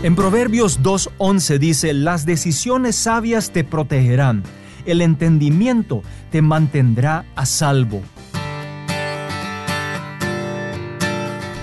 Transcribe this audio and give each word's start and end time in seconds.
En 0.00 0.14
Proverbios 0.14 0.80
2.11 0.80 1.58
dice, 1.58 1.92
las 1.92 2.24
decisiones 2.24 2.94
sabias 2.94 3.50
te 3.50 3.64
protegerán, 3.64 4.44
el 4.86 5.00
entendimiento 5.00 6.02
te 6.30 6.40
mantendrá 6.40 7.26
a 7.34 7.44
salvo. 7.44 8.00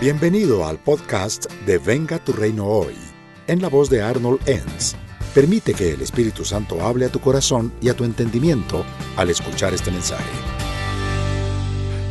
Bienvenido 0.02 0.68
al 0.68 0.80
podcast 0.80 1.50
de 1.66 1.78
Venga 1.78 2.20
tu 2.20 2.34
Reino 2.34 2.66
Hoy, 2.66 2.96
en 3.48 3.62
la 3.62 3.70
voz 3.70 3.90
de 3.90 4.02
Arnold 4.02 4.42
Enns. 4.50 4.98
Permite 5.34 5.74
que 5.74 5.94
el 5.94 6.02
Espíritu 6.02 6.44
Santo 6.44 6.86
hable 6.86 7.06
a 7.06 7.10
tu 7.10 7.22
corazón 7.22 7.72
y 7.82 7.88
a 7.88 7.94
tu 7.94 8.04
entendimiento 8.04 8.84
al 9.16 9.30
escuchar 9.30 9.74
este 9.74 9.92
mensaje. 9.92 10.26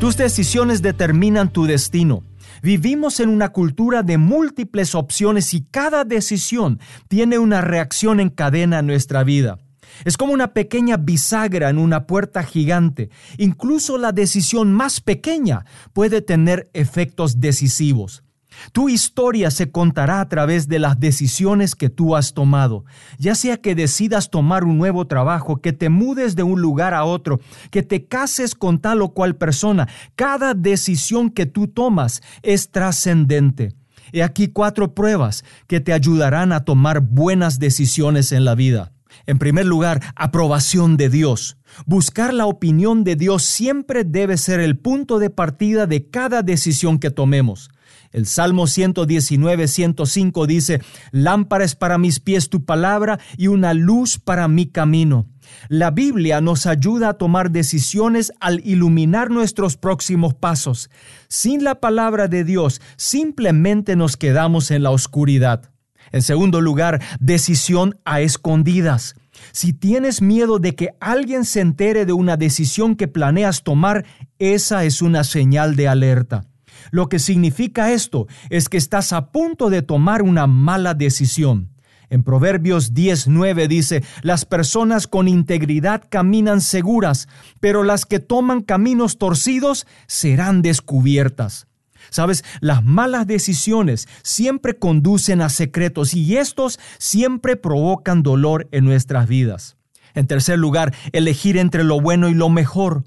Tus 0.00 0.16
decisiones 0.16 0.80
determinan 0.80 1.52
tu 1.52 1.66
destino. 1.66 2.22
Vivimos 2.62 3.20
en 3.20 3.29
una 3.29 3.50
cultura 3.50 4.02
de 4.02 4.18
múltiples 4.18 4.95
opciones 4.95 5.54
y 5.54 5.62
cada 5.70 6.05
decisión 6.05 6.80
tiene 7.09 7.38
una 7.38 7.60
reacción 7.60 8.20
en 8.20 8.30
cadena 8.30 8.80
en 8.80 8.86
nuestra 8.86 9.23
vida. 9.24 9.59
Es 10.05 10.16
como 10.16 10.32
una 10.32 10.52
pequeña 10.52 10.96
bisagra 10.96 11.70
en 11.70 11.78
una 11.78 12.06
puerta 12.06 12.42
gigante. 12.42 13.10
Incluso 13.38 13.96
la 13.98 14.12
decisión 14.12 14.72
más 14.72 15.00
pequeña 15.00 15.64
puede 15.92 16.20
tener 16.20 16.69
efectos 16.72 17.41
decisivos. 17.41 18.23
Tu 18.72 18.88
historia 18.88 19.50
se 19.50 19.70
contará 19.70 20.20
a 20.20 20.28
través 20.28 20.68
de 20.68 20.78
las 20.78 20.98
decisiones 21.00 21.74
que 21.74 21.90
tú 21.90 22.16
has 22.16 22.34
tomado, 22.34 22.84
ya 23.18 23.34
sea 23.34 23.56
que 23.58 23.74
decidas 23.74 24.30
tomar 24.30 24.64
un 24.64 24.78
nuevo 24.78 25.06
trabajo, 25.06 25.60
que 25.60 25.72
te 25.72 25.88
mudes 25.88 26.36
de 26.36 26.42
un 26.42 26.60
lugar 26.60 26.94
a 26.94 27.04
otro, 27.04 27.40
que 27.70 27.82
te 27.82 28.06
cases 28.06 28.54
con 28.54 28.78
tal 28.78 29.02
o 29.02 29.10
cual 29.10 29.36
persona. 29.36 29.88
Cada 30.14 30.54
decisión 30.54 31.30
que 31.30 31.46
tú 31.46 31.68
tomas 31.68 32.22
es 32.42 32.70
trascendente. 32.70 33.74
He 34.12 34.22
aquí 34.22 34.48
cuatro 34.48 34.94
pruebas 34.94 35.44
que 35.66 35.80
te 35.80 35.92
ayudarán 35.92 36.52
a 36.52 36.64
tomar 36.64 37.00
buenas 37.00 37.58
decisiones 37.58 38.33
en 38.33 38.44
la 38.44 38.55
vida. 38.55 38.92
En 39.27 39.39
primer 39.39 39.64
lugar, 39.64 40.02
aprobación 40.16 40.96
de 40.96 41.08
Dios. 41.08 41.56
Buscar 41.86 42.34
la 42.34 42.46
opinión 42.46 43.05
de 43.05 43.16
Dios 43.16 43.42
siempre 43.42 44.05
debe 44.05 44.36
ser 44.36 44.61
el 44.61 44.78
punto 44.78 45.18
de 45.18 45.30
partida 45.30 45.86
de 45.86 46.08
cada 46.08 46.42
decisión 46.42 46.98
que 46.98 47.11
tomemos. 47.11 47.70
El 48.12 48.27
Salmo 48.27 48.67
119, 48.67 49.69
105 49.69 50.47
dice, 50.47 50.81
Lámpara 51.11 51.64
es 51.64 51.75
para 51.75 51.98
mis 51.98 52.20
pies 52.20 52.48
tu 52.48 52.64
palabra 52.64 53.19
y 53.36 53.48
una 53.48 53.75
luz 53.75 54.19
para 54.19 54.48
mi 54.48 54.67
camino. 54.67 55.27
La 55.69 55.91
Biblia 55.91 56.41
nos 56.41 56.67
ayuda 56.67 57.11
a 57.11 57.14
tomar 57.14 57.51
decisiones 57.51 58.33
al 58.41 58.61
iluminar 58.64 59.31
nuestros 59.31 59.77
próximos 59.77 60.34
pasos. 60.34 60.91
Sin 61.28 61.64
la 61.64 61.77
palabra 61.77 62.28
de 62.28 62.45
Dios, 62.45 62.81
simplemente 62.97 63.97
nos 63.97 64.17
quedamos 64.17 64.70
en 64.70 64.83
la 64.83 64.91
oscuridad. 64.91 65.70
En 66.12 66.23
segundo 66.23 66.61
lugar, 66.61 67.03
decisión 67.19 67.98
a 68.05 68.20
escondidas. 68.20 69.17
Si 69.53 69.73
tienes 69.73 70.23
miedo 70.23 70.58
de 70.58 70.75
que 70.75 70.91
alguien 71.01 71.45
se 71.45 71.61
entere 71.61 72.06
de 72.06 72.12
una 72.12 72.36
decisión 72.36 72.95
que 72.95 73.08
planeas 73.08 73.62
tomar, 73.62 74.05
esa 74.39 74.84
es 74.84 75.03
una 75.03 75.25
señal 75.25 75.77
de 75.77 75.89
alerta. 75.89 76.47
Lo 76.91 77.08
que 77.08 77.19
significa 77.19 77.92
esto 77.92 78.27
es 78.50 78.69
que 78.69 78.77
estás 78.77 79.12
a 79.12 79.30
punto 79.33 79.70
de 79.70 79.83
tomar 79.83 80.22
una 80.22 80.47
mala 80.47 80.94
decisión. 80.94 81.70
En 82.11 82.22
Proverbios 82.22 82.94
10:9 82.94 83.67
dice, 83.67 84.05
las 84.22 84.44
personas 84.44 85.06
con 85.06 85.27
integridad 85.27 86.02
caminan 86.08 86.61
seguras, 86.61 87.28
pero 87.61 87.83
las 87.83 88.05
que 88.06 88.20
toman 88.20 88.62
caminos 88.62 89.19
torcidos 89.19 89.86
serán 90.06 90.62
descubiertas. 90.62 91.67
Sabes, 92.11 92.45
las 92.61 92.84
malas 92.84 93.27
decisiones 93.27 94.06
siempre 94.22 94.78
conducen 94.78 95.41
a 95.41 95.48
secretos 95.48 96.14
y 96.14 96.36
estos 96.36 96.78
siempre 96.98 97.56
provocan 97.56 98.22
dolor 98.22 98.69
en 98.70 98.84
nuestras 98.84 99.27
vidas. 99.27 99.77
En 100.14 100.27
tercer 100.27 100.58
lugar, 100.58 100.95
elegir 101.12 101.56
entre 101.56 101.83
lo 101.83 102.01
bueno 102.01 102.29
y 102.29 102.35
lo 102.35 102.48
mejor. 102.48 103.05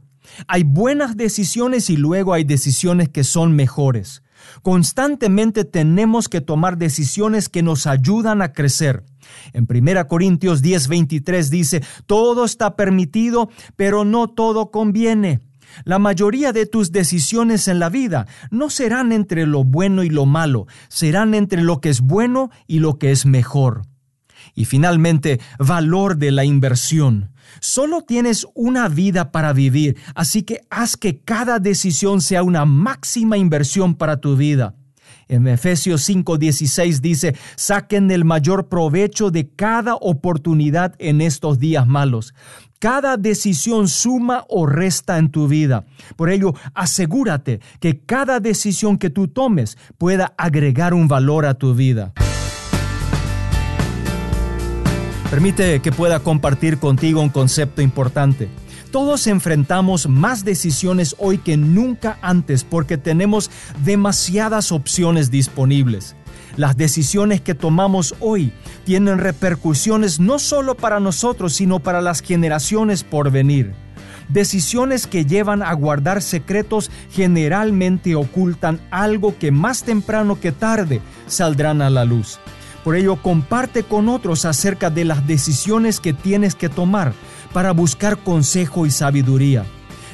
Hay 0.47 0.63
buenas 0.63 1.17
decisiones 1.17 1.89
y 1.89 1.97
luego 1.97 2.33
hay 2.33 2.43
decisiones 2.43 3.09
que 3.09 3.23
son 3.23 3.55
mejores. 3.55 4.23
Constantemente 4.61 5.65
tenemos 5.65 6.29
que 6.29 6.41
tomar 6.41 6.77
decisiones 6.77 7.49
que 7.49 7.63
nos 7.63 7.87
ayudan 7.87 8.41
a 8.41 8.53
crecer. 8.53 9.03
En 9.53 9.65
1 9.67 10.07
Corintios 10.07 10.61
10:23 10.61 11.49
dice, 11.49 11.83
todo 12.05 12.45
está 12.45 12.75
permitido, 12.75 13.49
pero 13.75 14.05
no 14.05 14.27
todo 14.27 14.71
conviene. 14.71 15.41
La 15.83 15.99
mayoría 15.99 16.53
de 16.53 16.65
tus 16.65 16.91
decisiones 16.91 17.67
en 17.67 17.79
la 17.79 17.89
vida 17.89 18.25
no 18.51 18.69
serán 18.69 19.11
entre 19.11 19.45
lo 19.45 19.63
bueno 19.63 20.03
y 20.03 20.09
lo 20.09 20.25
malo, 20.25 20.67
serán 20.87 21.33
entre 21.33 21.61
lo 21.61 21.81
que 21.81 21.89
es 21.89 22.01
bueno 22.01 22.49
y 22.67 22.79
lo 22.79 22.97
que 22.97 23.11
es 23.11 23.25
mejor. 23.25 23.86
Y 24.55 24.65
finalmente, 24.65 25.39
valor 25.59 26.17
de 26.17 26.31
la 26.31 26.45
inversión. 26.45 27.31
Solo 27.59 28.01
tienes 28.01 28.45
una 28.53 28.89
vida 28.89 29.31
para 29.31 29.53
vivir, 29.53 29.97
así 30.15 30.43
que 30.43 30.61
haz 30.69 30.97
que 30.97 31.19
cada 31.19 31.59
decisión 31.59 32.21
sea 32.21 32.43
una 32.43 32.65
máxima 32.65 33.37
inversión 33.37 33.95
para 33.95 34.17
tu 34.19 34.35
vida. 34.35 34.75
En 35.29 35.47
Efesios 35.47 36.07
5:16 36.07 37.01
dice, 37.01 37.35
saquen 37.55 38.11
el 38.11 38.23
mayor 38.23 38.69
provecho 38.69 39.29
de 39.29 39.49
cada 39.49 39.95
oportunidad 39.95 40.95
en 40.99 41.21
estos 41.21 41.59
días 41.59 41.85
malos. 41.85 42.33
Cada 42.79 43.17
decisión 43.17 43.87
suma 43.87 44.45
o 44.47 44.67
resta 44.67 45.17
en 45.17 45.31
tu 45.31 45.47
vida. 45.47 45.85
Por 46.15 46.29
ello, 46.29 46.53
asegúrate 46.73 47.59
que 47.79 47.99
cada 48.01 48.39
decisión 48.39 48.97
que 48.97 49.09
tú 49.09 49.27
tomes 49.27 49.77
pueda 49.97 50.33
agregar 50.37 50.93
un 50.93 51.07
valor 51.07 51.45
a 51.45 51.55
tu 51.55 51.73
vida. 51.73 52.13
Permite 55.29 55.81
que 55.81 55.91
pueda 55.91 56.21
compartir 56.21 56.77
contigo 56.77 57.21
un 57.21 57.27
concepto 57.27 57.81
importante. 57.81 58.47
Todos 58.91 59.27
enfrentamos 59.27 60.07
más 60.07 60.45
decisiones 60.45 61.17
hoy 61.19 61.37
que 61.37 61.57
nunca 61.57 62.17
antes 62.21 62.63
porque 62.63 62.97
tenemos 62.97 63.51
demasiadas 63.83 64.71
opciones 64.71 65.29
disponibles. 65.29 66.15
Las 66.55 66.77
decisiones 66.77 67.41
que 67.41 67.55
tomamos 67.55 68.15
hoy 68.21 68.53
tienen 68.85 69.17
repercusiones 69.17 70.21
no 70.21 70.39
solo 70.39 70.75
para 70.75 71.01
nosotros, 71.01 71.53
sino 71.53 71.79
para 71.79 71.99
las 71.99 72.21
generaciones 72.21 73.03
por 73.03 73.29
venir. 73.29 73.73
Decisiones 74.29 75.07
que 75.07 75.25
llevan 75.25 75.61
a 75.61 75.73
guardar 75.73 76.21
secretos 76.21 76.89
generalmente 77.11 78.15
ocultan 78.15 78.79
algo 78.91 79.37
que 79.37 79.51
más 79.51 79.83
temprano 79.83 80.39
que 80.39 80.53
tarde 80.53 81.01
saldrán 81.27 81.81
a 81.81 81.89
la 81.89 82.05
luz. 82.05 82.39
Por 82.87 82.95
ello, 82.95 83.17
comparte 83.17 83.83
con 83.83 84.07
otros 84.07 84.45
acerca 84.45 84.89
de 84.89 85.03
las 85.03 85.27
decisiones 85.27 85.99
que 85.99 86.13
tienes 86.13 86.55
que 86.55 86.69
tomar 86.69 87.11
para 87.51 87.73
buscar 87.73 88.17
consejo 88.19 88.85
y 88.85 88.91
sabiduría. 88.91 89.65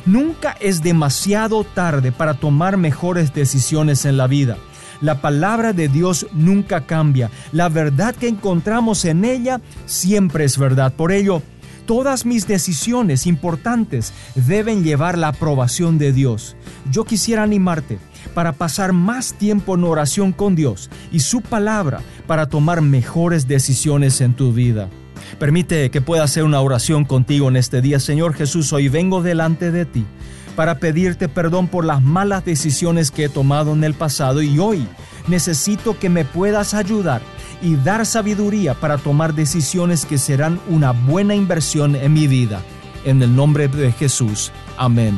Nunca 0.07 0.57
es 0.59 0.81
demasiado 0.81 1.66
tarde 1.66 2.11
para 2.11 2.34
tomar 2.34 2.78
mejores 2.78 3.31
decisiones 3.31 4.06
en 4.06 4.17
la 4.17 4.25
vida. 4.25 4.57
La 5.01 5.22
palabra 5.22 5.72
de 5.72 5.88
Dios 5.88 6.25
nunca 6.34 6.88
cambia. 6.88 7.29
La 7.51 7.69
verdad 7.69 8.16
que 8.16 8.28
encontramos 8.28 9.05
en 9.05 9.23
ella 9.23 9.61
siempre 9.85 10.44
es 10.44 10.57
verdad. 10.57 10.94
Por 10.94 11.11
ello, 11.11 11.44
todas 11.85 12.25
mis 12.25 12.47
decisiones 12.47 13.28
importantes 13.28 14.13
deben 14.34 14.84
llevar 14.84 15.19
la 15.19 15.28
aprobación 15.28 16.00
de 16.00 16.11
Dios. 16.11 16.55
Yo 16.90 17.05
quisiera 17.05 17.44
animarte 17.44 18.00
para 18.34 18.53
pasar 18.53 18.94
más 18.94 19.34
tiempo 19.34 19.75
en 19.75 19.84
oración 19.84 20.31
con 20.31 20.56
Dios 20.56 20.89
y 21.11 21.19
su 21.19 21.41
palabra 21.41 22.01
para 22.28 22.47
tomar 22.47 22.81
mejores 22.81 23.47
decisiones 23.47 24.22
en 24.22 24.34
tu 24.34 24.53
vida. 24.53 24.89
Permite 25.39 25.89
que 25.89 26.01
pueda 26.01 26.23
hacer 26.23 26.44
una 26.44 26.61
oración 26.61 27.06
contigo 27.06 27.47
en 27.47 27.56
este 27.56 27.81
día. 27.81 28.00
Señor 28.00 28.34
Jesús, 28.34 28.73
hoy 28.73 28.89
vengo 28.89 29.22
delante 29.22 29.72
de 29.72 29.85
ti 29.85 30.06
para 30.56 30.78
pedirte 30.78 31.29
perdón 31.29 31.67
por 31.67 31.85
las 31.85 32.01
malas 32.01 32.45
decisiones 32.45 33.11
que 33.11 33.25
he 33.25 33.29
tomado 33.29 33.73
en 33.73 33.84
el 33.84 33.94
pasado 33.94 34.41
y 34.41 34.59
hoy 34.59 34.88
necesito 35.28 35.97
que 35.97 36.09
me 36.09 36.25
puedas 36.25 36.73
ayudar 36.73 37.22
y 37.61 37.76
dar 37.78 38.05
sabiduría 38.05 38.73
para 38.73 38.97
tomar 38.97 39.34
decisiones 39.34 40.05
que 40.05 40.17
serán 40.17 40.59
una 40.69 40.91
buena 40.91 41.34
inversión 41.34 41.96
en 41.96 42.14
mi 42.14 42.28
vida. 42.28 42.61
En 43.05 43.22
el 43.22 43.35
nombre 43.35 43.67
de 43.67 43.91
Jesús. 43.91 44.52
Amén. 44.78 45.17